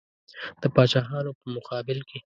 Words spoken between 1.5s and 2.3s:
مقابل کې.